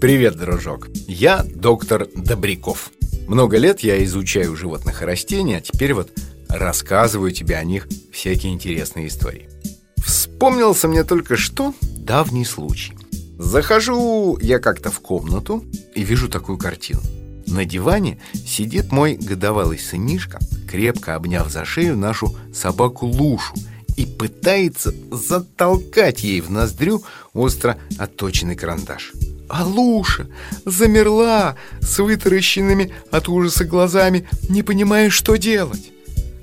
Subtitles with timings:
[0.00, 0.90] Привет, дружок!
[1.08, 2.92] Я доктор Добряков.
[3.26, 6.12] Много лет я изучаю животных и растений, а теперь вот
[6.48, 9.50] рассказываю тебе о них всякие интересные истории.
[9.96, 12.92] Вспомнился мне только что давний случай.
[13.38, 15.64] Захожу я как-то в комнату
[15.96, 17.00] и вижу такую картину.
[17.48, 20.38] На диване сидит мой годовалый сынишка,
[20.70, 23.52] крепко обняв за шею нашу собаку Лушу
[23.96, 29.12] и пытается затолкать ей в ноздрю остро отточенный карандаш.
[29.48, 30.26] А Луша
[30.64, 35.90] замерла с вытаращенными от ужаса глазами, не понимая, что делать.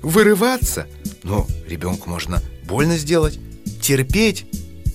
[0.02, 0.86] Вырываться?
[1.22, 3.38] Ну, ребенку можно больно сделать.
[3.80, 4.46] Терпеть?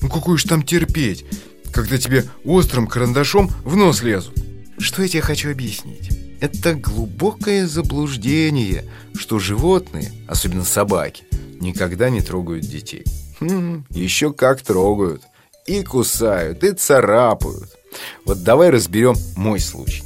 [0.01, 1.25] Ну, какую ж там терпеть,
[1.71, 4.35] когда тебе острым карандашом в нос лезут?
[4.77, 6.09] Что я тебе хочу объяснить?
[6.41, 11.23] Это глубокое заблуждение, что животные, особенно собаки,
[11.59, 13.05] никогда не трогают детей.
[13.39, 15.21] Хм, еще как трогают.
[15.67, 17.69] И кусают, и царапают.
[18.25, 20.03] Вот давай разберем мой случай.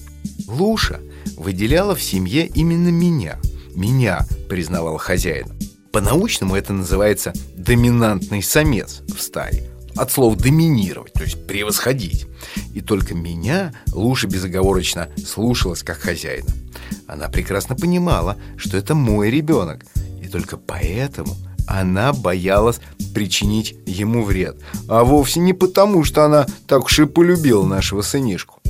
[0.47, 0.99] Луша
[1.37, 3.39] выделяла в семье именно меня.
[3.73, 5.47] Меня признавал хозяин.
[5.91, 9.69] По-научному это называется доминантный самец в стае.
[9.95, 12.27] От слова доминировать, то есть превосходить.
[12.73, 16.49] И только меня Луша безоговорочно слушалась как хозяина.
[17.07, 19.85] Она прекрасно понимала, что это мой ребенок.
[20.21, 21.35] И только поэтому
[21.67, 22.81] она боялась
[23.15, 24.57] причинить ему вред,
[24.89, 28.61] а вовсе не потому, что она так уж и полюбила нашего сынишку.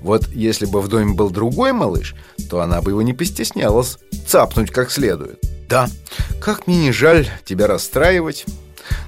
[0.00, 2.14] Вот если бы в доме был другой малыш,
[2.48, 5.38] то она бы его не постеснялась цапнуть как следует.
[5.68, 5.88] Да,
[6.40, 8.46] как мне не жаль тебя расстраивать,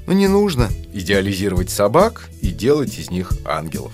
[0.07, 3.93] но не нужно идеализировать собак и делать из них ангелов.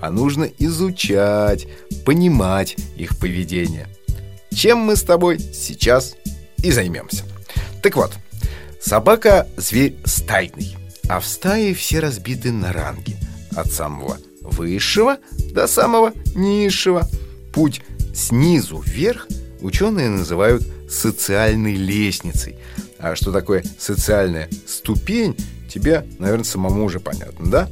[0.00, 1.66] А нужно изучать,
[2.04, 3.86] понимать их поведение.
[4.50, 6.14] Чем мы с тобой сейчас
[6.62, 7.24] и займемся.
[7.82, 8.12] Так вот,
[8.84, 10.76] Собака– зверь стайный,
[11.08, 13.16] а в стае все разбиты на ранги.
[13.54, 15.18] От самого высшего
[15.52, 17.08] до самого низшего.
[17.54, 17.80] Путь
[18.12, 19.28] снизу вверх
[19.60, 22.56] ученые называют социальной лестницей.
[22.98, 25.36] А что такое социальная ступень,
[25.72, 27.68] тебе, наверное, самому уже понятно, да?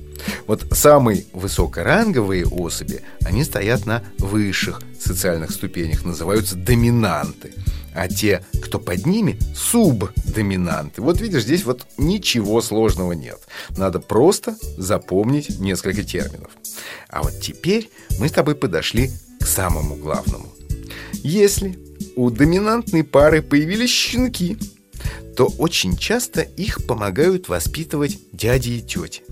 [0.47, 7.53] Вот самые высокоранговые особи, они стоят на высших социальных ступенях, называются доминанты–
[7.94, 11.03] а те, кто под ними, субдоминанты.
[11.03, 13.38] Вот видишь, здесь вот ничего сложного нет.
[13.76, 16.50] Надо просто запомнить несколько терминов.
[17.09, 19.10] А вот теперь мы с тобой подошли
[19.41, 20.53] к самому главному.
[21.12, 21.78] Если
[22.16, 24.56] у доминантной пары появились щенки,
[25.36, 29.22] то очень часто их помогают воспитывать дяди и тети.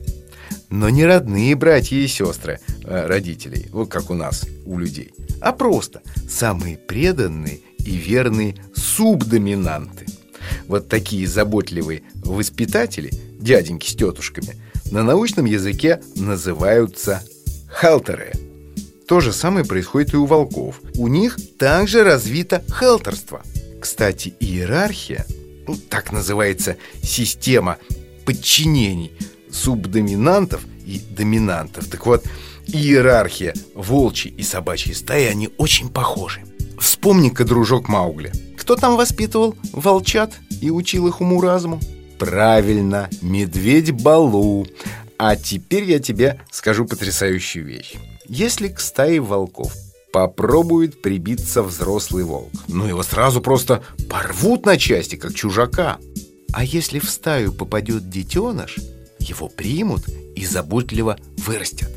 [0.70, 5.52] Но не родные братья и сестры э, родителей, вот как у нас, у людей, а
[5.52, 10.06] просто самые преданные и верные субдоминанты.
[10.66, 14.56] Вот такие заботливые воспитатели, дяденьки с тетушками,
[14.90, 17.22] на научном языке называются
[17.68, 18.32] халтеры.
[19.06, 20.80] То же самое происходит и у волков.
[20.96, 23.42] У них также развито хелтерство.
[23.80, 25.24] Кстати, иерархия,
[25.66, 27.78] ну, так называется система
[28.26, 29.12] подчинений
[29.50, 31.86] субдоминантов и доминантов.
[31.86, 32.24] Так вот,
[32.66, 36.40] иерархия волчьей и собачьей стаи, они очень похожи.
[36.78, 41.80] Вспомни-ка, дружок Маугли, кто там воспитывал волчат и учил их уму-разуму?
[42.18, 44.66] Правильно, медведь Балу.
[45.18, 47.94] А теперь я тебе скажу потрясающую вещь.
[48.28, 49.72] Если к стае волков
[50.12, 55.98] попробует прибиться взрослый волк, ну его сразу просто порвут на части, как чужака.
[56.52, 58.76] А если в стаю попадет детеныш,
[59.28, 61.90] его примут и заботливо вырастят.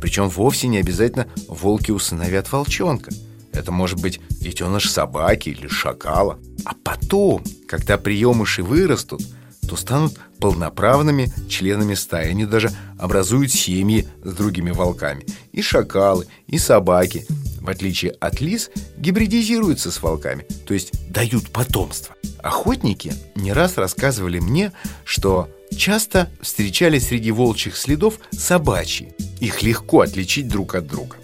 [0.00, 3.10] Причем вовсе не обязательно волки усыновят волчонка–
[3.56, 6.38] это может быть детеныш собаки или шакала.
[6.64, 9.22] А потом, когда приемыши вырастут,
[9.66, 12.28] то станут полноправными членами стаи.
[12.30, 15.24] Они даже образуют семьи с другими волками.
[15.52, 17.26] И шакалы, и собаки,
[17.60, 22.14] в отличие от лис, гибридизируются с волками, то есть дают потомство.
[22.42, 24.72] Охотники не раз рассказывали мне,
[25.04, 29.12] что часто встречали среди волчьих следов собачьи.
[29.40, 31.16] Их легко отличить друг от друга.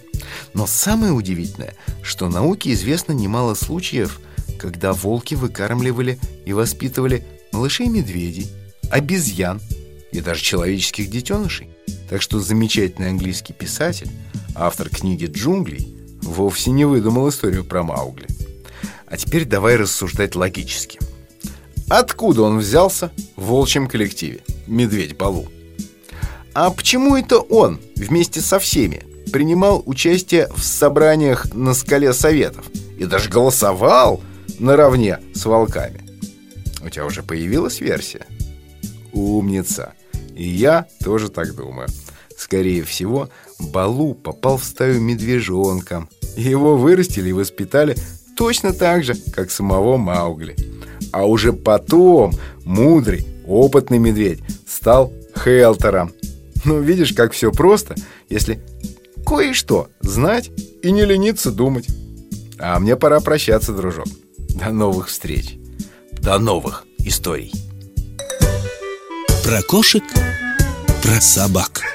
[0.53, 4.19] Но самое удивительное, что науке известно немало случаев,
[4.59, 8.47] когда волки выкармливали и воспитывали малышей медведей,
[8.89, 9.61] обезьян,
[10.11, 11.69] и даже человеческих детенышей.
[12.09, 14.09] Так что замечательный английский писатель,
[14.55, 18.27] автор книги «Джунглей», вовсе не выдумал историю про Маугли.
[19.07, 20.99] А теперь давай рассуждать логически.
[21.89, 23.11] Откуда он взялся
[23.43, 24.41] волчьем коллективе?
[24.67, 25.47] Медведь Балу.
[26.53, 32.65] А почему это он вместе со всеми принимал участие в собраниях на скале советов
[32.97, 34.21] и даже голосовал
[34.59, 36.01] наравне с волками?
[36.83, 38.25] У тебя уже появилась версия?
[39.13, 39.93] Умница.
[40.35, 41.87] И я тоже так думаю.
[42.37, 43.29] Скорее всего,
[43.59, 46.07] Балу попал в стаю медвежонка.
[46.35, 47.95] Его вырастили и воспитали
[48.35, 50.55] точно так же, как самого Маугли.
[51.11, 52.33] А уже потом
[52.65, 56.13] мудрый, опытный медведь стал Хелтером.
[56.65, 57.95] Ну, видишь, как все просто,
[58.29, 58.61] если
[59.25, 60.51] кое-что знать
[60.81, 61.87] и не лениться думать.
[62.59, 64.07] А мне пора прощаться, дружок.
[64.37, 65.57] До новых встреч.
[66.11, 67.51] До новых историй.
[69.43, 70.03] Про кошек,
[71.01, 71.92] про собак.